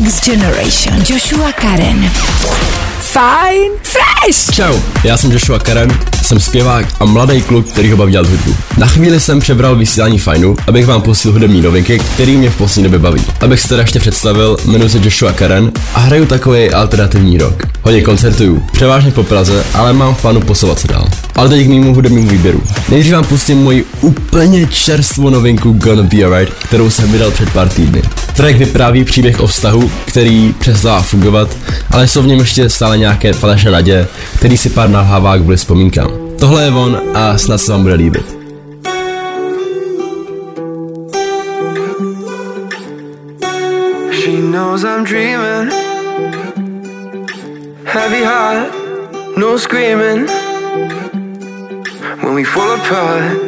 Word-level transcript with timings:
Next 0.00 0.24
Generation. 0.24 0.94
Joshua 1.04 1.52
Curran. 1.52 2.10
Fine 3.00 3.76
Fresh! 3.82 4.50
Čau, 4.54 4.80
já 5.04 5.16
jsem 5.16 5.32
Joshua 5.32 5.58
Curran, 5.58 5.88
jsem 6.32 6.40
zpěvák 6.40 6.86
a 7.00 7.04
mladý 7.04 7.42
kluk, 7.42 7.66
který 7.68 7.90
ho 7.90 7.96
baví 7.96 8.12
dělat 8.12 8.28
hudbu. 8.28 8.54
Na 8.78 8.86
chvíli 8.86 9.20
jsem 9.20 9.40
přebral 9.40 9.76
vysílání 9.76 10.18
Fajnu, 10.18 10.56
abych 10.66 10.86
vám 10.86 11.02
pustil 11.02 11.32
hudební 11.32 11.60
novinky, 11.60 11.98
který 11.98 12.36
mě 12.36 12.50
v 12.50 12.56
poslední 12.56 12.82
době 12.82 12.98
baví. 12.98 13.22
Abych 13.40 13.60
se 13.60 13.68
teda 13.68 13.82
ještě 13.82 13.98
představil, 13.98 14.56
jmenuji 14.64 14.90
se 14.90 14.98
Joshua 15.02 15.32
Karen 15.32 15.72
a 15.94 16.00
hraju 16.00 16.26
takový 16.26 16.70
alternativní 16.70 17.38
rock. 17.38 17.66
Hodně 17.82 18.02
koncertuju, 18.02 18.62
převážně 18.72 19.10
po 19.10 19.22
Praze, 19.22 19.64
ale 19.74 19.92
mám 19.92 20.14
v 20.14 20.20
plánu 20.20 20.40
posouvat 20.40 20.78
se 20.78 20.88
dál. 20.88 21.08
Ale 21.34 21.48
teď 21.48 21.66
k 21.66 21.68
mému 21.68 21.94
hudebnímu 21.94 22.28
výběru. 22.28 22.62
Nejdřív 22.88 23.12
vám 23.12 23.24
pustím 23.24 23.62
moji 23.62 23.86
úplně 24.00 24.66
čerstvou 24.66 25.30
novinku 25.30 25.72
Gonna 25.72 26.02
Be 26.02 26.24
Alright, 26.24 26.54
kterou 26.64 26.90
jsem 26.90 27.12
vydal 27.12 27.30
před 27.30 27.50
pár 27.50 27.68
týdny. 27.68 28.02
Track 28.34 28.56
vypráví 28.56 29.04
příběh 29.04 29.40
o 29.40 29.46
vztahu, 29.46 29.90
který 30.04 30.54
přestává 30.58 31.02
fungovat, 31.02 31.56
ale 31.90 32.08
jsou 32.08 32.22
v 32.22 32.26
něm 32.26 32.38
ještě 32.38 32.70
stále 32.70 32.98
nějaké 32.98 33.32
falešné 33.32 33.70
naděje, 33.70 34.08
který 34.36 34.56
si 34.56 34.70
pár 34.70 34.90
nalhává 34.90 35.38
kvůli 35.38 35.56
vzpomínkám. 35.56 36.21
Tohle 36.42 36.64
je 36.64 36.70
on 36.70 37.16
a 37.16 37.38
snad 37.38 37.60
se 37.60 37.72
vám 37.72 37.82
bude 37.82 37.94
líbit. 37.94 38.36
She 44.12 44.32
knows 44.50 44.82
I'm 44.82 45.04
dreaming. 45.04 45.72
Heavy 47.84 48.24
heart, 48.24 48.72
no 49.36 49.58
screaming. 49.58 50.28
When 52.22 52.34
we 52.34 52.44
fall 52.44 52.72
apart, 52.74 53.38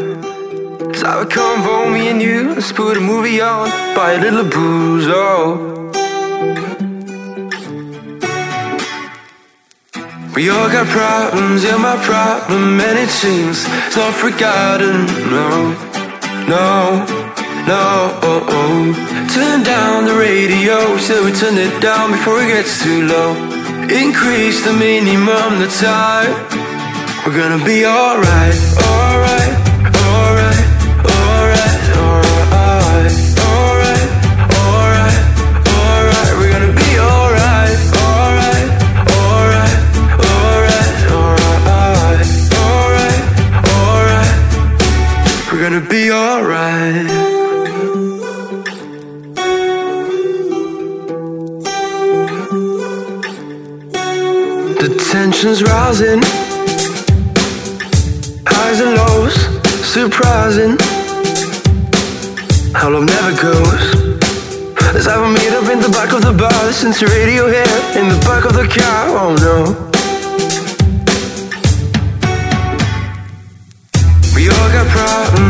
so 0.94 1.06
I 1.06 1.16
would 1.16 1.34
come 1.34 1.62
home, 1.62 1.92
me 1.92 2.10
and 2.10 2.22
you, 2.22 2.54
let's 2.54 2.72
put 2.72 2.96
a 2.96 3.00
movie 3.00 3.42
on, 3.42 3.70
buy 3.96 4.12
a 4.12 4.20
little 4.20 4.44
booze, 4.44 5.08
oh. 5.08 5.74
We 10.34 10.50
all 10.50 10.68
got 10.68 10.88
problems, 10.88 11.62
yeah, 11.62 11.76
my 11.76 11.96
problem, 12.02 12.80
and 12.80 12.98
it 12.98 13.08
seems 13.08 13.64
it's 13.86 13.96
not 13.96 14.14
forgotten. 14.14 15.06
No, 15.30 15.70
no, 16.50 17.06
no. 17.70 17.84
Oh, 18.20 18.42
oh. 18.42 19.28
Turn 19.32 19.62
down 19.62 20.06
the 20.06 20.16
radio, 20.18 20.96
so 20.98 21.24
we 21.24 21.30
turn 21.30 21.56
it 21.56 21.80
down 21.80 22.10
before 22.10 22.42
it 22.42 22.48
gets 22.48 22.82
too 22.82 23.06
low. 23.06 23.30
Increase 23.86 24.64
the 24.64 24.72
minimum, 24.72 25.60
the 25.62 25.70
time. 25.78 26.34
We're 27.24 27.38
gonna 27.38 27.64
be 27.64 27.86
alright, 27.86 28.58
alright, 28.90 29.63
gonna 45.74 45.88
be 45.88 46.12
alright. 46.12 47.08
The 54.78 55.04
tension's 55.10 55.62
rising, 55.64 56.22
highs 58.46 58.80
and 58.80 58.94
lows, 58.94 59.34
surprising. 59.84 60.76
How 62.72 62.90
love 62.90 63.04
never 63.06 63.42
goes. 63.42 63.94
Let's 64.92 65.06
have 65.06 65.22
a 65.22 65.28
meet 65.28 65.50
up 65.50 65.68
in 65.72 65.80
the 65.80 65.88
back 65.88 66.12
of 66.12 66.22
the 66.22 66.32
bar, 66.32 66.52
listen 66.66 66.92
to 66.92 67.06
radio 67.06 67.48
here 67.48 68.00
in 68.00 68.08
the 68.08 68.20
back 68.24 68.44
of 68.44 68.52
the 68.52 68.68
car. 68.68 69.08
Oh 69.08 69.34
no. 69.34 69.93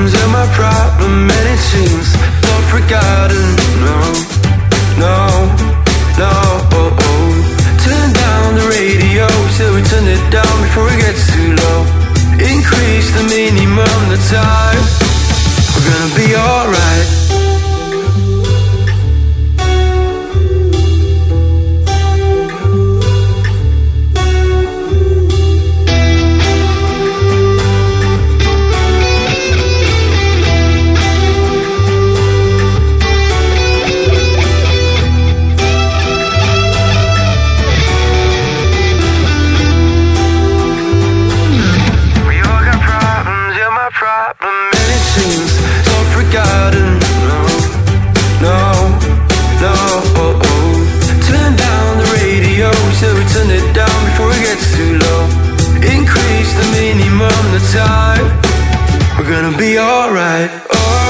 Problems, 0.04 0.12
yeah, 0.14 0.32
my 0.32 0.46
problem, 0.54 1.30
and 1.30 1.46
it 1.48 1.58
seems 1.58 2.12
not 2.42 2.62
forgotten. 2.70 3.44
No, 3.84 4.00
no, 4.98 5.16
no. 6.18 6.32
Oh, 6.72 6.96
oh. 7.00 7.32
Turn 7.84 8.12
down 8.12 8.54
the 8.54 8.66
radio, 8.68 9.26
so 9.56 9.74
we 9.74 9.82
turn 9.82 10.06
it 10.06 10.30
down 10.30 10.54
before 10.62 10.88
it 10.88 11.00
gets 11.00 11.26
too 11.32 11.54
low. 11.54 11.80
Increase 12.38 13.08
the 13.16 13.24
minimum, 13.28 14.00
the 14.10 14.20
time. 14.30 14.82
We're 15.72 15.86
gonna 15.88 16.14
be 16.16 16.34
alright. 16.36 17.13
Gonna 59.34 59.58
be 59.58 59.80
alright, 59.80 60.48
alright, 60.48 61.03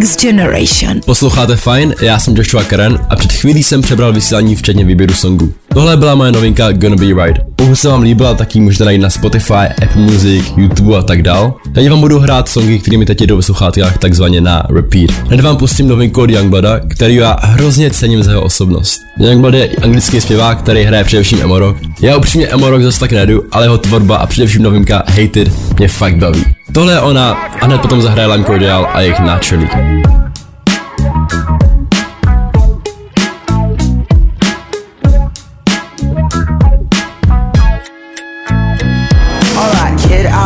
Next 0.00 0.20
Generation. 0.20 1.00
Posloucháte 1.06 1.56
fajn, 1.56 1.94
já 2.00 2.18
jsem 2.18 2.36
Joshua 2.36 2.64
Karen 2.64 3.06
a 3.10 3.16
před 3.16 3.32
chvílí 3.32 3.62
jsem 3.62 3.82
přebral 3.82 4.12
vysílání 4.12 4.56
včetně 4.56 4.84
výběru 4.84 5.14
songu. 5.14 5.54
Tohle 5.74 5.96
byla 5.96 6.14
moje 6.14 6.32
novinka 6.32 6.72
Gonna 6.72 6.96
Be 6.96 7.06
Right. 7.06 7.42
Pokud 7.56 7.76
se 7.76 7.88
vám 7.88 8.02
líbila, 8.02 8.34
tak 8.34 8.54
ji 8.54 8.60
můžete 8.60 8.84
najít 8.84 8.98
na 8.98 9.10
Spotify, 9.10 9.52
Apple 9.52 10.02
Music, 10.02 10.52
YouTube 10.56 10.98
a 10.98 11.02
tak 11.02 11.22
dál. 11.22 11.54
Teď 11.74 11.90
vám 11.90 12.00
budu 12.00 12.18
hrát 12.18 12.48
songy, 12.48 12.78
kterými 12.78 13.06
teď 13.06 13.20
jdou 13.20 13.36
ve 13.36 13.42
sluchátkách 13.42 13.98
takzvaně 13.98 14.40
na 14.40 14.62
repeat. 14.70 15.10
Hned 15.10 15.40
vám 15.40 15.56
pustím 15.56 15.88
novinku 15.88 16.20
od 16.20 16.30
Youngblada, 16.30 16.80
který 16.80 17.14
já 17.14 17.36
hrozně 17.42 17.90
cením 17.90 18.22
za 18.22 18.30
jeho 18.30 18.42
osobnost. 18.42 19.00
Youngblood 19.18 19.54
je 19.54 19.68
anglický 19.82 20.20
zpěvák, 20.20 20.58
který 20.58 20.82
hraje 20.82 21.04
především 21.04 21.42
emo 21.42 21.58
rock. 21.58 21.76
Já 22.02 22.16
upřímně 22.16 22.46
emo 22.46 22.70
rock 22.70 22.82
zase 22.82 23.00
tak 23.00 23.12
nedu, 23.12 23.42
ale 23.52 23.64
jeho 23.64 23.78
tvorba 23.78 24.16
a 24.16 24.26
především 24.26 24.62
novinka 24.62 25.04
Hated 25.06 25.50
mě 25.78 25.88
fakt 25.88 26.16
baví. 26.16 26.44
Tohle 26.72 26.92
je 26.92 27.00
ona 27.00 27.32
a 27.32 27.66
hned 27.66 27.80
potom 27.80 28.02
zahraje 28.02 28.28
Lime 28.28 28.44
Cordial 28.44 28.88
a 28.92 29.00
jejich 29.00 29.20
Naturally. 29.20 29.68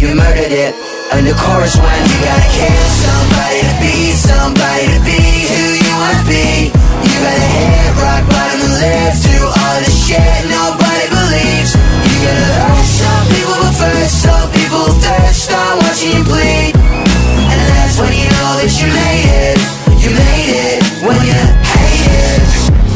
you 0.00 0.14
murdered 0.14 0.50
it. 0.50 0.74
And 1.12 1.26
the 1.26 1.34
chorus 1.34 1.76
went 1.76 2.04
You 2.10 2.18
gotta 2.24 2.50
kill 2.50 2.86
somebody 3.04 3.60
to 3.68 3.74
be 3.78 3.94
somebody 4.16 4.84
to 4.94 5.00
be 5.04 5.20
who 5.52 5.64
you 5.78 5.92
wanna 5.94 6.24
be. 6.26 6.72
You 6.72 7.16
gotta 7.20 7.46
hit 7.54 7.90
rock 8.00 8.24
bottom 8.26 8.60
and 8.64 8.74
live 8.80 9.14
through 9.22 9.46
all 9.46 9.78
the 9.84 9.92
shit 9.92 10.40
nobody 10.50 11.06
believes. 11.12 11.70
You 11.76 12.16
gotta 12.24 12.48
hurt 12.64 12.86
some 12.88 13.24
people 13.30 13.56
but 13.60 13.74
first 13.76 14.14
some 14.24 14.48
people 14.56 14.86
thirst. 15.04 15.52
On 15.52 15.78
watching 15.84 16.16
you 16.16 16.24
bleed. 16.24 16.74
And 16.74 17.60
that's 17.76 18.00
when 18.00 18.10
you 18.10 18.26
know 18.26 18.50
that 18.58 18.72
you 18.80 18.88
made 18.90 19.28
it. 19.52 19.58
You 20.04 20.10
made 20.10 20.52
it 20.52 20.84
when 21.00 21.16
you 21.24 21.32
hate 21.32 22.04
it 22.12 22.44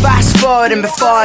Fast 0.04 0.36
forward 0.36 0.72
and 0.72 0.82
before 0.82 1.24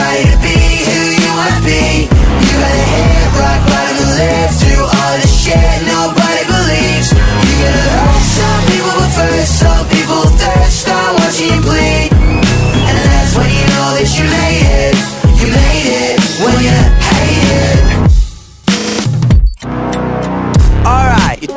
to 0.01 0.37
be 0.41 0.57
who 0.89 0.99
you 1.13 1.29
wanna 1.29 1.61
be. 1.61 2.09
You 2.09 2.53
gotta 2.57 2.85
hit 2.89 3.27
rock 3.37 3.61
bottom 3.69 3.97
and 4.01 4.13
live 4.17 4.51
through 4.57 4.85
all 4.85 5.15
the 5.21 5.29
shit 5.29 5.77
nobody 5.85 6.43
believes. 6.49 7.13
You 7.13 7.55
gotta 7.61 7.85
hurt 8.01 8.23
some 8.25 8.61
people, 8.69 8.93
but 8.97 9.11
first 9.13 9.53
some 9.61 9.85
people 9.93 10.23
thirst 10.41 10.89
on 10.89 11.09
watching 11.21 11.53
you 11.53 11.61
bleed. 11.61 12.09
And 12.17 12.97
that's 13.13 13.33
when 13.37 13.49
you 13.49 13.65
know 13.73 13.89
that 13.97 14.09
you 14.17 14.25
made 14.25 14.65
it. 14.89 14.97
You 15.37 15.47
made 15.53 15.87
it 16.01 16.17
when 16.41 16.55
you 16.65 17.10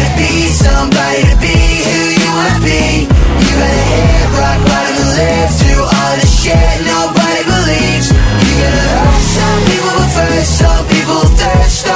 to 0.00 0.08
be 0.16 0.48
somebody 0.48 1.22
to 1.30 1.36
be 1.44 1.56
who 1.88 2.00
you 2.20 2.28
wanna 2.36 2.60
be. 2.64 2.84
You 3.04 3.52
gotta 3.60 3.82
hit 3.92 4.26
rock 4.40 4.60
bottom 4.64 4.96
and 4.96 5.12
live 5.20 5.50
through 5.60 5.84
all 5.84 6.14
the 6.20 6.28
shit 6.28 6.74
nobody 6.88 7.42
believes. 7.44 8.08
You 8.08 8.52
gotta 8.62 8.84
hurt 8.96 9.22
some 9.36 9.60
people, 9.68 9.92
but 10.00 10.10
first 10.16 10.50
some 10.60 10.84
people 10.88 11.22
thirst 11.36 11.86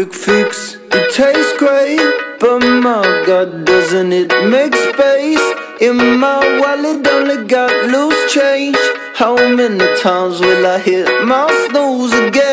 Quick 0.00 0.14
fix, 0.14 0.76
it 0.92 1.12
tastes 1.12 1.52
great, 1.58 2.00
but 2.40 2.60
my 2.60 3.22
God, 3.26 3.66
doesn't 3.66 4.14
it 4.14 4.30
make 4.48 4.74
space? 4.74 5.46
In 5.78 6.18
my 6.18 6.40
wallet, 6.58 7.06
only 7.06 7.44
got 7.46 7.70
loose 7.92 8.32
change. 8.32 8.78
How 9.14 9.34
many 9.36 9.84
times 10.00 10.40
will 10.40 10.66
I 10.66 10.78
hit 10.78 11.06
my 11.26 11.48
snooze 11.68 12.14
again? 12.14 12.49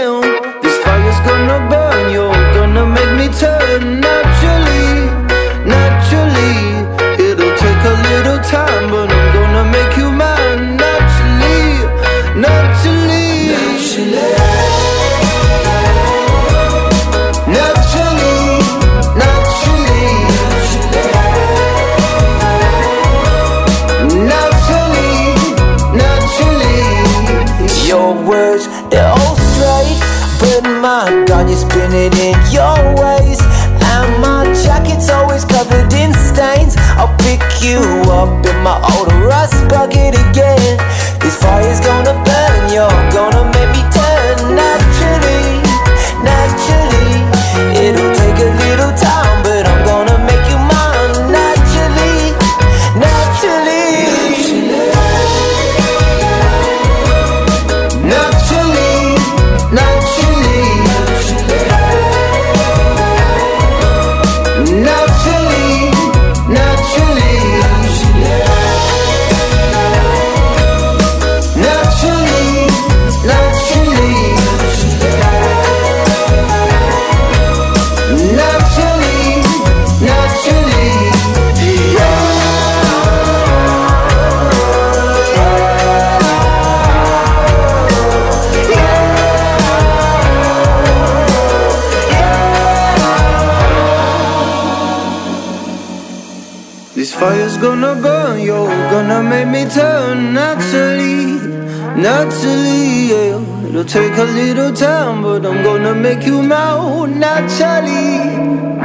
Yeah. 102.77 103.67
It'll 103.67 103.83
take 103.83 104.17
a 104.17 104.23
little 104.23 104.71
time, 104.71 105.21
but 105.23 105.45
I'm 105.45 105.63
gonna 105.63 105.95
make 105.95 106.23
you 106.25 106.41
melt 106.41 107.09
naturally, 107.09 108.19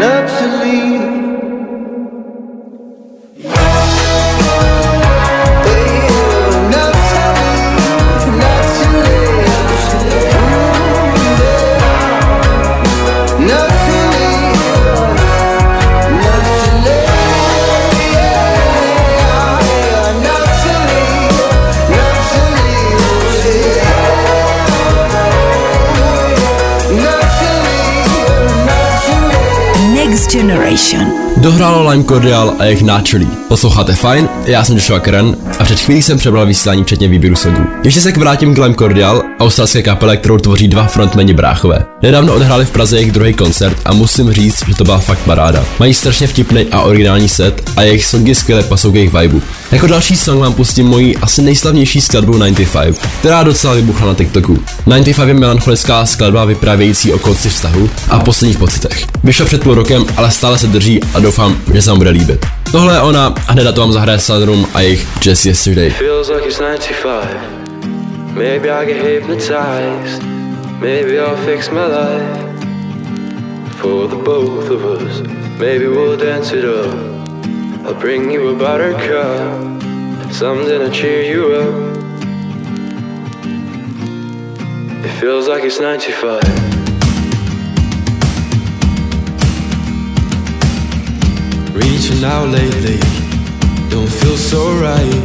naturally. 0.04 1.11
Generation. 30.74 31.21
Dohrálo 31.42 31.90
Lime 31.90 32.04
Cordial 32.04 32.54
a 32.58 32.64
jejich 32.64 32.82
Naturally. 32.82 33.26
Posloucháte 33.48 33.94
fajn, 33.94 34.28
já 34.46 34.64
jsem 34.64 34.76
Joshua 34.76 35.00
Karen 35.00 35.36
a 35.58 35.64
před 35.64 35.80
chvílí 35.80 36.02
jsem 36.02 36.18
přebral 36.18 36.46
vysílání 36.46 36.84
předně 36.84 37.08
výběru 37.08 37.36
songů. 37.36 37.66
Ještě 37.84 38.00
se 38.00 38.12
k 38.12 38.16
vrátím 38.16 38.54
k 38.54 38.58
Lime 38.58 38.74
Cordial, 38.74 39.22
australské 39.40 39.82
kapele, 39.82 40.16
kterou 40.16 40.38
tvoří 40.38 40.68
dva 40.68 40.86
frontmeni 40.86 41.34
bráchové. 41.34 41.86
Nedávno 42.02 42.34
odhráli 42.34 42.64
v 42.64 42.70
Praze 42.70 42.96
jejich 42.96 43.12
druhý 43.12 43.34
koncert 43.34 43.76
a 43.84 43.92
musím 43.92 44.32
říct, 44.32 44.68
že 44.68 44.74
to 44.74 44.84
byla 44.84 44.98
fakt 44.98 45.18
paráda. 45.18 45.64
Mají 45.78 45.94
strašně 45.94 46.26
vtipný 46.26 46.66
a 46.72 46.80
originální 46.80 47.28
set 47.28 47.70
a 47.76 47.82
jejich 47.82 48.04
songy 48.04 48.34
skvěle 48.34 48.62
pasou 48.62 48.92
k 48.92 48.94
jejich 48.94 49.12
vibu. 49.12 49.42
Jako 49.72 49.86
další 49.86 50.16
song 50.16 50.40
vám 50.40 50.52
pustím 50.52 50.86
moji 50.86 51.16
asi 51.16 51.42
nejslavnější 51.42 52.00
skladbu 52.00 52.38
95, 52.38 53.08
která 53.18 53.42
docela 53.42 53.74
vybuchla 53.74 54.06
na 54.06 54.14
TikToku. 54.14 54.58
95 54.86 55.28
je 55.28 55.40
melancholická 55.40 56.06
skladba 56.06 56.44
vyprávějící 56.44 57.12
o 57.12 57.18
konci 57.18 57.48
vztahu 57.48 57.90
a 58.08 58.20
posledních 58.20 58.58
pocitech. 58.58 59.06
Vyšla 59.24 59.46
před 59.46 59.62
půl 59.62 59.74
rokem, 59.74 60.04
ale 60.16 60.30
stále 60.30 60.58
se 60.58 60.66
drží 60.66 61.00
a 61.14 61.20
doufám, 61.32 61.56
že 61.74 61.82
se 61.82 61.90
vám 61.90 61.98
bude 61.98 62.10
líbit. 62.10 62.46
Tohle 62.72 62.94
je 62.94 63.00
ona 63.00 63.34
a 63.48 63.52
hned 63.52 63.74
to 63.74 63.80
vám 63.80 63.92
zahraje 63.92 64.18
Sunroom 64.18 64.66
a 64.74 64.80
jejich 64.80 65.06
Just 65.24 65.46
Yesterday. 65.46 65.90
Feels 65.90 66.28
like 66.28 66.46
it's 66.46 66.60
95. 66.60 67.26
Maybe 68.34 68.70
I 68.70 68.86
get 68.86 69.02
hypnotized. 69.02 70.22
Maybe 70.80 71.20
I'll 71.20 71.36
fix 71.36 71.70
my 71.70 71.86
life 71.86 72.38
for 73.80 74.08
the 74.08 74.16
both 74.16 74.70
of 74.70 74.84
us. 74.84 75.22
Maybe 75.58 75.86
we'll 75.88 76.16
dance 76.16 76.56
it 76.56 76.64
up. 76.64 76.94
I'll 77.86 78.00
bring 78.00 78.30
you 78.30 78.48
a 78.48 78.54
buttercup, 78.54 79.82
something 80.32 80.78
to 80.78 80.90
cheer 80.90 81.22
you 81.22 81.42
up. 81.54 81.74
It 85.04 85.20
feels 85.20 85.48
like 85.48 85.64
it's 85.64 85.80
95. 85.80 86.71
Reaching 91.74 92.22
out 92.22 92.48
lately, 92.48 92.98
don't 93.88 94.12
feel 94.20 94.36
so 94.36 94.60
right. 94.80 95.24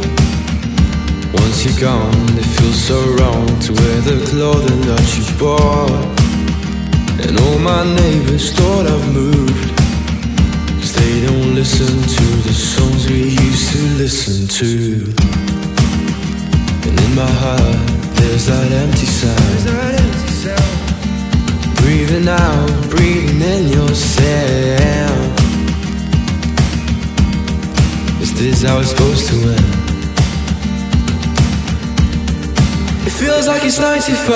Once 1.34 1.64
you're 1.64 1.78
gone, 1.78 2.38
it 2.38 2.48
feels 2.56 2.80
so 2.88 2.98
wrong 3.16 3.46
to 3.60 3.72
wear 3.72 4.00
the 4.00 4.16
clothing 4.30 4.80
that 4.88 5.06
you 5.16 5.24
bought. 5.38 6.04
And 7.20 7.38
all 7.38 7.58
my 7.58 7.84
neighbors 8.00 8.52
thought 8.52 8.86
I've 8.86 9.12
moved. 9.12 9.68
Cause 10.80 10.94
they 10.94 11.26
don't 11.26 11.54
listen 11.54 12.00
to 12.16 12.24
the 12.48 12.54
songs 12.54 13.10
we 13.10 13.24
used 13.28 13.72
to 13.74 13.80
listen 13.98 14.48
to. 14.48 14.72
And 16.88 16.94
in 16.98 17.14
my 17.14 17.30
heart, 17.44 17.78
there's 18.16 18.46
that 18.46 18.72
empty 18.72 19.04
sound. 19.04 19.98
Breathing 21.82 22.28
out, 22.28 22.67
Is 28.58 28.64
how 28.64 28.80
it's 28.80 28.90
supposed 28.90 29.28
to 29.28 29.36
end? 29.54 29.70
It 33.06 33.14
feels 33.14 33.46
like 33.46 33.62
it's 33.62 33.78
95 33.78 34.34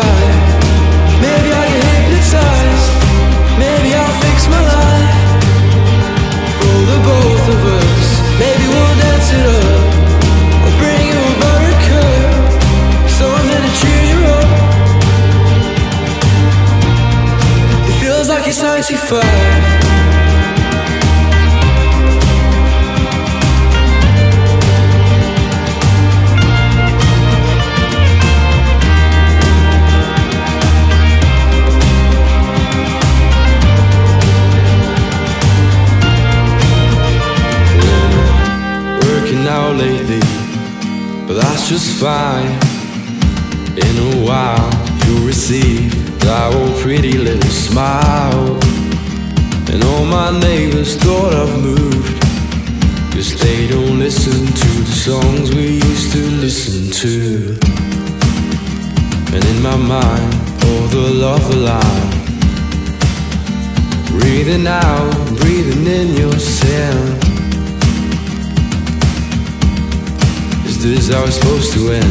Maybe 1.19 1.51
I 1.51 1.65
get 1.67 1.83
hypnotized. 1.91 2.91
Maybe 3.59 3.91
I'll 3.99 4.19
fix 4.23 4.47
my 4.47 4.63
life. 4.63 5.19
For 6.55 6.79
the 6.91 6.99
both 7.03 7.47
of 7.51 7.61
us. 7.83 8.07
Maybe 8.39 8.65
we'll 8.71 8.95
dance 9.03 9.29
it 9.39 9.47
up. 9.59 9.91
I'll 10.63 10.77
bring 10.79 11.03
you 11.11 11.19
a 11.19 11.35
to 13.67 13.73
cheer 13.81 14.03
you 14.13 14.21
up. 14.39 14.51
It 17.91 17.95
feels 17.99 18.29
like 18.29 18.47
it's 18.47 18.63
95 18.63 19.82
lately, 39.73 40.21
but 41.27 41.35
that's 41.35 41.69
just 41.69 42.01
fine. 42.01 42.53
In 43.77 43.95
a 44.11 44.27
while, 44.27 44.71
you'll 45.05 45.27
receive 45.27 45.91
that 46.21 46.55
old 46.55 46.81
pretty 46.83 47.17
little 47.19 47.51
smile. 47.51 48.59
And 49.73 49.83
all 49.85 50.05
my 50.05 50.39
neighbors 50.41 50.97
thought 50.97 51.33
I've 51.33 51.57
moved, 51.63 52.23
cause 53.13 53.33
they 53.41 53.69
don't 53.69 53.99
listen 53.99 54.47
to 54.47 54.69
the 54.89 54.97
songs 55.09 55.55
we 55.55 55.81
used 55.89 56.13
to 56.13 56.23
listen 56.45 56.91
to. 57.03 57.59
And 59.35 59.45
in 59.45 59.63
my 59.63 59.77
mind, 59.77 60.35
all 60.67 60.87
the 60.89 61.09
love 61.27 61.47
alive. 61.55 62.23
Breathing 64.09 64.67
out, 64.67 65.39
breathing 65.41 65.87
in 65.87 66.17
your 66.17 66.39
this 70.83 71.09
how 71.15 71.23
it's 71.25 71.37
supposed 71.37 71.73
to 71.75 71.93
end? 71.93 72.05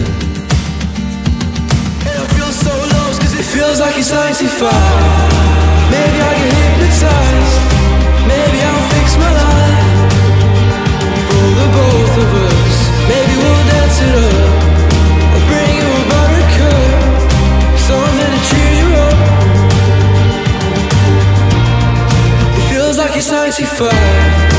And 2.07 2.15
I 2.23 2.25
feel 2.35 2.51
so 2.51 2.71
lost 2.71 3.19
cause 3.19 3.33
it 3.33 3.43
feels 3.43 3.79
like 3.81 3.97
it's 3.97 4.11
95 4.13 4.71
Maybe 5.91 6.19
I 6.23 6.31
get 6.39 6.53
hypnotized. 6.55 7.57
Maybe 8.31 8.59
I'll 8.63 8.87
fix 8.95 9.07
my 9.19 9.31
life. 9.43 9.83
For 11.27 11.49
the 11.59 11.67
both 11.75 12.15
of 12.23 12.29
us. 12.47 12.75
Maybe 13.11 13.33
we'll 13.43 13.63
dance 13.75 13.97
it 14.07 14.15
up. 14.23 14.39
I'll 15.35 15.45
bring 15.51 15.71
you 15.79 15.87
a 15.91 16.03
buttercup. 16.11 16.95
Something 17.75 18.31
to 18.35 18.41
cheer 18.47 18.71
you 18.79 18.89
up. 19.07 19.19
It 22.55 22.63
feels 22.71 22.95
like 22.97 23.17
it's 23.17 23.31
95 23.31 24.50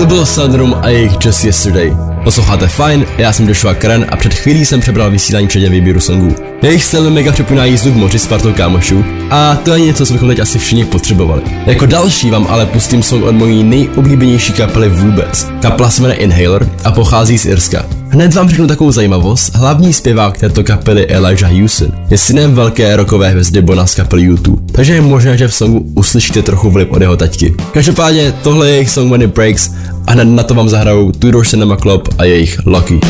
To 0.00 0.06
bylo 0.06 0.26
Sandrum 0.26 0.76
a 0.82 0.88
jejich 0.88 1.12
Just 1.24 1.44
Yesterday. 1.44 1.96
Posloucháte 2.24 2.68
fajn, 2.68 3.06
já 3.18 3.32
jsem 3.32 3.48
Joshua 3.48 3.74
Karen 3.74 4.06
a 4.08 4.16
před 4.16 4.34
chvílí 4.34 4.64
jsem 4.64 4.80
přebral 4.80 5.10
vysílání 5.10 5.48
předně 5.48 5.70
výběru 5.70 6.00
songů. 6.00 6.34
Jejich 6.62 6.84
styl 6.84 7.04
mi 7.04 7.10
mega 7.10 7.32
připomíná 7.32 7.64
jízdu 7.64 7.92
v 7.92 7.96
moři 7.96 8.18
s 8.18 8.26
partou 8.26 8.52
kámošů 8.52 9.04
a 9.30 9.56
to 9.56 9.74
je 9.74 9.80
něco, 9.80 10.06
co 10.06 10.12
bychom 10.12 10.28
teď 10.28 10.40
asi 10.40 10.58
všichni 10.58 10.84
potřebovali. 10.84 11.42
Jako 11.66 11.86
další 11.86 12.30
vám 12.30 12.46
ale 12.50 12.66
pustím 12.66 13.02
song 13.02 13.24
od 13.24 13.34
mojí 13.34 13.64
nejoblíbenější 13.64 14.52
kapely 14.52 14.88
vůbec. 14.88 15.48
Kapla 15.62 15.90
se 15.90 16.02
jmenuje 16.02 16.18
Inhaler 16.20 16.70
a 16.84 16.92
pochází 16.92 17.38
z 17.38 17.46
Irska. 17.46 17.99
Hned 18.12 18.34
vám 18.34 18.48
řeknu 18.48 18.66
takovou 18.66 18.92
zajímavost, 18.92 19.54
hlavní 19.54 19.92
zpěvák 19.92 20.38
této 20.38 20.64
kapely 20.64 21.06
Elijah 21.08 21.52
Houston 21.52 21.92
je 22.10 22.18
synem 22.18 22.54
velké 22.54 22.96
rokové 22.96 23.28
hvězdy 23.30 23.62
Bona 23.62 23.86
z 23.86 23.94
kapely 23.94 24.22
YouTube, 24.22 24.62
takže 24.72 24.94
je 24.94 25.00
možné, 25.00 25.38
že 25.38 25.48
v 25.48 25.54
songu 25.54 25.92
uslyšíte 25.94 26.42
trochu 26.42 26.70
vliv 26.70 26.88
od 26.90 27.02
jeho 27.02 27.16
taťky. 27.16 27.54
Každopádně 27.72 28.32
tohle 28.42 28.68
je 28.68 28.74
jejich 28.74 28.90
song 28.90 29.10
When 29.12 29.22
It 29.22 29.34
Breaks 29.34 29.70
a 30.06 30.12
hned 30.12 30.24
na 30.24 30.42
to 30.42 30.54
vám 30.54 30.68
zahrajou 30.68 31.12
Tudor 31.12 31.46
Cinema 31.46 31.76
Club 31.76 32.08
a 32.18 32.24
jejich 32.24 32.58
Lucky. 32.66 33.00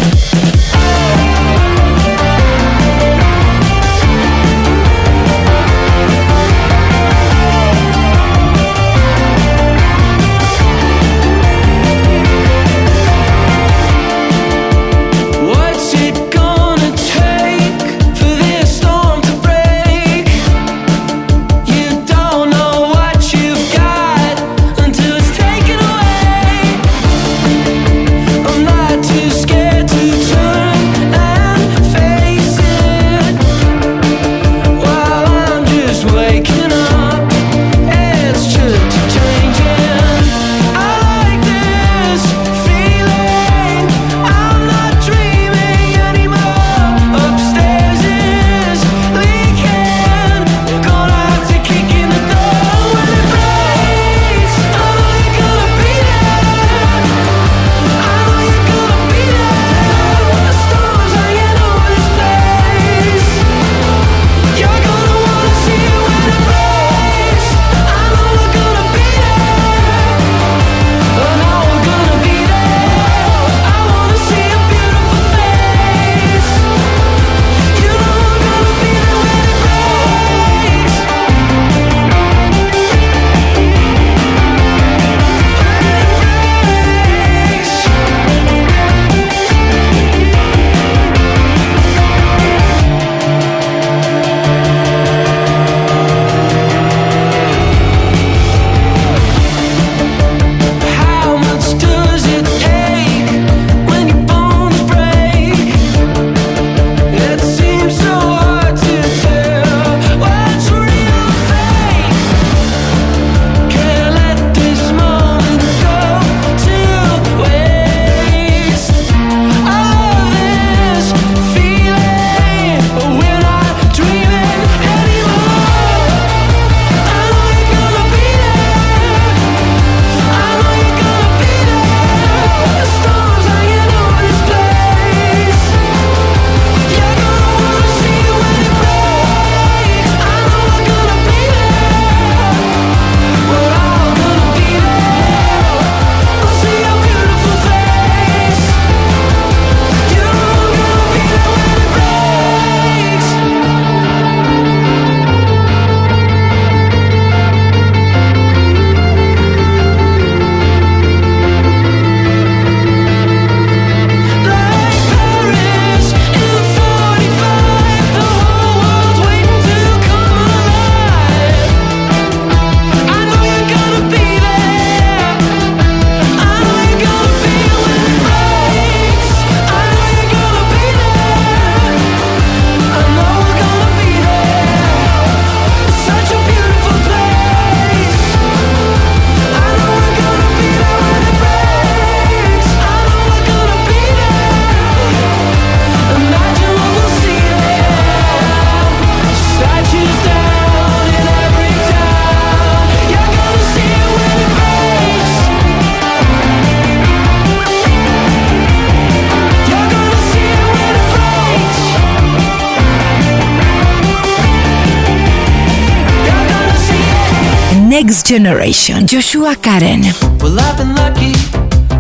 Next 218.11 218.27
Generation, 218.27 219.07
Joshua 219.07 219.55
Curran. 219.55 220.03
Well, 220.41 220.59
I've 220.59 220.77
been 220.77 220.97
lucky, 220.97 221.33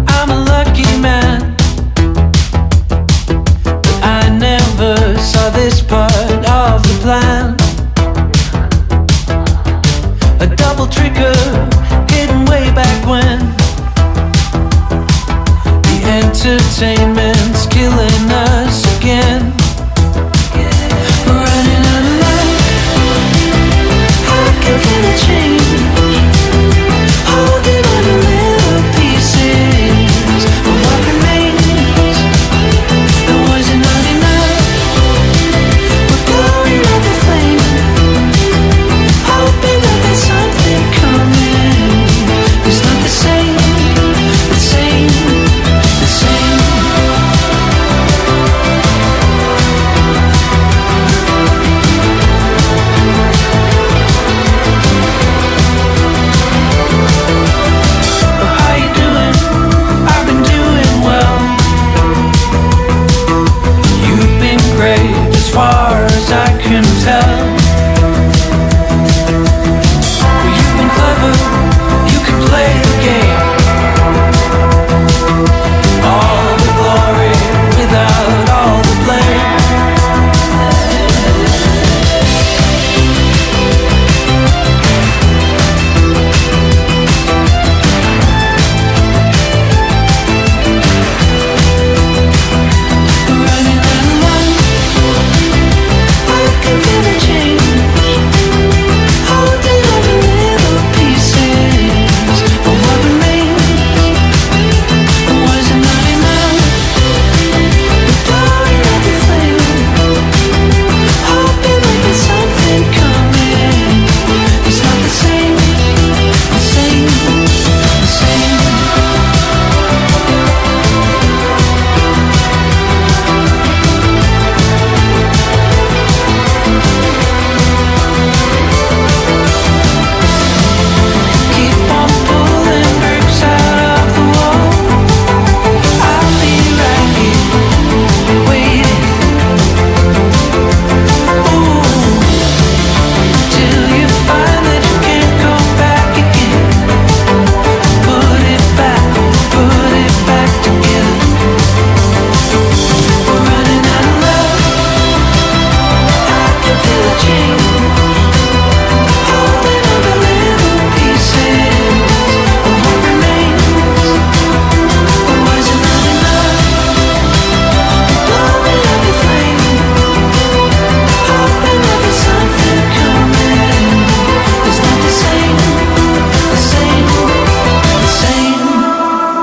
I'm 0.08 0.28
a 0.28 0.42
lucky 0.42 0.82
man. 0.98 1.54
But 3.62 4.02
I 4.02 4.28
never 4.28 4.96
saw 5.20 5.50
this 5.50 5.80
part 5.80 6.10
of 6.10 6.82
the 6.82 6.98
plan. 7.04 7.54
A 10.40 10.48
double 10.56 10.88
trigger 10.88 11.32
hidden 12.12 12.44
way 12.46 12.72
back 12.74 13.06
when. 13.06 13.38
The 15.84 15.96
entertainment. 16.24 17.09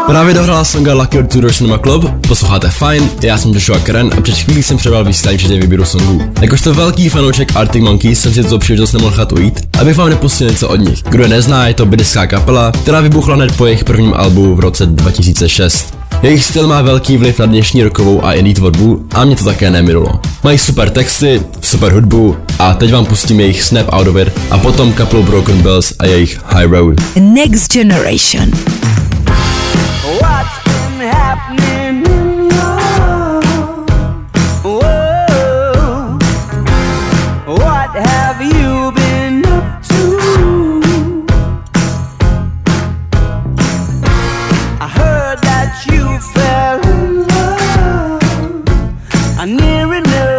Právě 0.08 0.34
dohrála 0.34 0.64
songa 0.64 0.94
Lucky 0.94 1.24
Tour 1.24 1.52
Cinema 1.54 1.78
Club, 1.78 2.28
posloucháte 2.28 2.70
fajn, 2.70 3.10
já 3.22 3.38
jsem 3.38 3.54
Joshua 3.54 3.80
Karen 3.80 4.10
a 4.18 4.22
před 4.22 4.36
chvílí 4.36 4.64
jsem 4.64 4.78
přebral 4.78 5.06
vysílání 5.06 5.38
včetně 5.38 5.60
výběru 5.60 5.86
songů. 5.86 6.22
Jakožto 6.42 6.74
velký 6.74 7.10
fanoušek 7.10 7.56
Arctic 7.56 7.84
Monkeys 7.84 8.22
jsem 8.22 8.34
si 8.34 8.44
to 8.44 8.60
příležitost 8.60 8.94
nemohl 8.94 9.16
chat 9.16 9.32
ujít, 9.32 9.68
abych 9.80 9.98
vám 9.98 10.10
nepustil 10.10 10.50
něco 10.50 10.70
od 10.70 10.76
nich. 10.76 11.04
Kdo 11.10 11.24
je 11.24 11.30
nezná, 11.30 11.68
je 11.68 11.74
to 11.74 11.86
britská 11.86 12.28
kapela, 12.28 12.72
která 12.72 13.02
vybuchla 13.02 13.36
hned 13.36 13.58
po 13.58 13.66
jejich 13.66 13.84
prvním 13.84 14.14
albu 14.14 14.56
v 14.56 14.60
roce 14.60 14.86
2006. 14.86 15.98
Jejich 16.22 16.44
styl 16.44 16.68
má 16.68 16.82
velký 16.82 17.18
vliv 17.18 17.40
na 17.40 17.46
dnešní 17.46 17.84
rokovou 17.84 18.26
a 18.26 18.34
indie 18.34 18.56
tvorbu 18.56 19.08
a 19.12 19.26
mě 19.26 19.36
to 19.36 19.44
také 19.44 19.72
neminulo. 19.72 20.20
Mají 20.44 20.58
super 20.58 20.90
texty, 20.90 21.42
super 21.62 21.94
hudbu 21.94 22.38
a 22.60 22.74
teď 22.74 22.94
vám 22.94 23.06
pustím 23.06 23.40
jejich 23.40 23.64
Snap 23.64 23.86
Out 23.90 24.08
of 24.08 24.16
It 24.16 24.34
a 24.52 24.58
potom 24.58 24.94
kapelu 24.94 25.24
Broken 25.24 25.62
Bells 25.62 25.94
a 26.00 26.06
jejich 26.06 26.40
High 26.46 26.72
Road. 26.72 26.96
Next 27.20 27.74
Generation. 27.74 28.52
What's 30.08 30.64
been 30.64 31.02
happening 31.02 32.06
in 32.08 32.50
your 32.50 33.84
world? 34.64 36.24
What 37.46 37.90
have 37.94 38.42
you 38.42 38.94
been 38.96 39.46
up 39.46 39.84
to? 39.84 41.26
I 44.80 44.88
heard 44.88 45.40
that 45.42 45.86
you 45.92 46.18
fell 46.34 46.80
in 46.88 47.28
love. 47.28 48.64
I. 49.38 50.37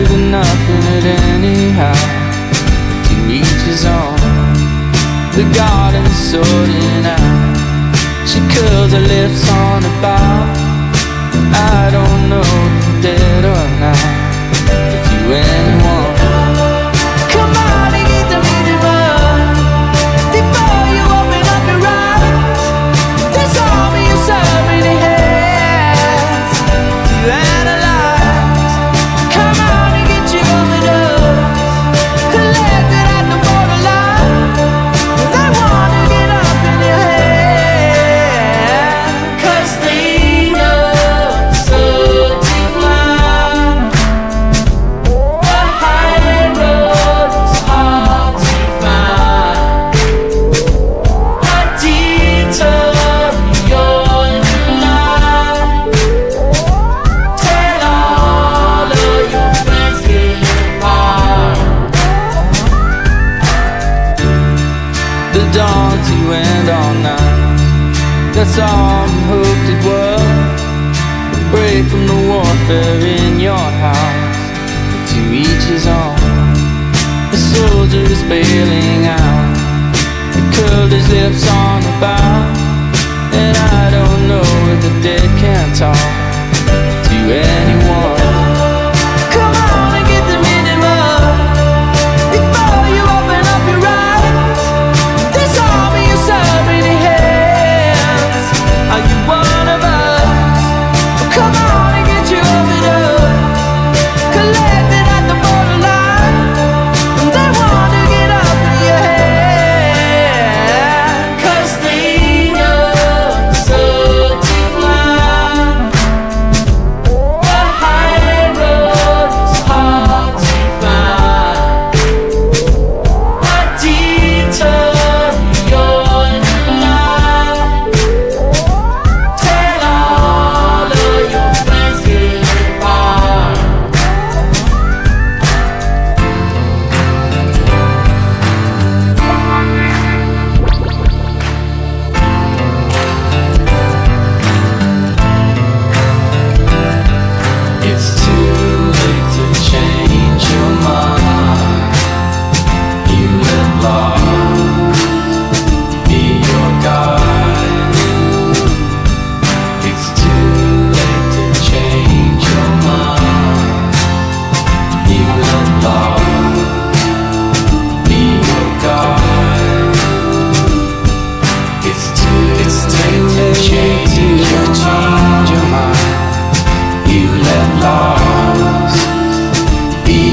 Invested 0.00 0.18
in 0.18 0.30
nothing 0.30 0.82
at 0.96 1.04
anyhow. 1.34 1.92
To 3.06 3.14
each 3.30 3.60
his 3.68 3.84
own. 3.84 4.16
The 5.36 5.44
garden's 5.54 6.16
sorting 6.16 7.04
out. 7.04 7.56
She 8.26 8.40
curls 8.54 8.92
her 8.92 9.00
lips 9.00 9.48
on 9.50 9.84
a 9.84 9.92
bar. 10.00 10.46
I 11.52 11.90
don't 11.92 12.30
know 12.30 12.40
if 12.40 12.86
you're 12.86 13.02
dead 13.02 13.44
or 13.44 13.66
not. 13.80 14.00
If 14.94 15.12
you 15.12 15.32
anyone. 15.34 15.59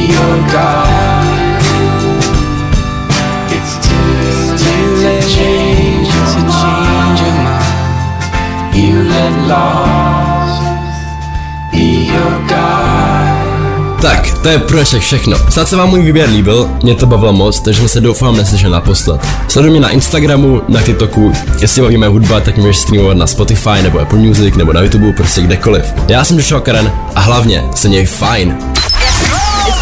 Your 0.07 0.37
guide. 0.51 1.63
It's 3.55 3.73
too, 3.85 4.63
too 4.63 4.85
late 5.03 5.21
to 5.21 5.29
change, 5.29 6.07
to 6.33 6.39
change 6.61 7.19
your 7.21 7.37
mind. 7.47 7.65
You 8.75 8.95
let 9.13 9.33
loss 9.47 10.51
be 11.71 11.85
your 12.13 12.47
guide. 12.47 13.37
Tak, 14.01 14.31
to 14.43 14.49
je 14.49 14.59
pro 14.59 14.77
dnešek 14.77 15.01
všechno. 15.01 15.37
Snad 15.49 15.67
se 15.67 15.75
vám 15.75 15.89
můj 15.89 16.01
výběr 16.01 16.29
líbil, 16.29 16.69
mě 16.83 16.95
to 16.95 17.05
bavilo 17.05 17.33
moc, 17.33 17.59
takže 17.59 17.89
se 17.89 18.01
doufám 18.01 18.37
neslyšeli 18.37 18.73
naposled. 18.73 19.21
Sleduj 19.47 19.71
mě 19.71 19.79
na 19.79 19.89
Instagramu, 19.89 20.61
na 20.67 20.81
TikToku, 20.81 21.33
jestli 21.61 21.81
baví 21.81 21.97
moje 21.97 22.09
hudba, 22.09 22.39
tak 22.39 22.55
mě 22.55 22.65
můžeš 22.65 22.77
streamovat 22.77 23.17
na 23.17 23.27
Spotify 23.27 23.81
nebo 23.83 23.99
Apple 23.99 24.19
Music 24.19 24.55
nebo 24.55 24.73
na 24.73 24.81
YouTube, 24.81 25.13
prostě 25.13 25.41
kdekoliv. 25.41 25.93
Já 26.07 26.23
jsem 26.23 26.37
Joshua 26.37 26.59
Karen 26.59 26.91
a 27.15 27.19
hlavně 27.19 27.63
se 27.75 27.87
měj 27.87 28.05
fajn. 28.05 28.57